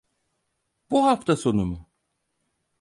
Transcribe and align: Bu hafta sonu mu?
Bu 0.91 1.05
hafta 1.05 1.35
sonu 1.35 1.65
mu? 1.65 1.89